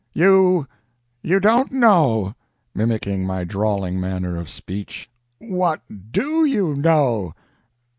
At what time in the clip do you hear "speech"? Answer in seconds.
4.49-5.11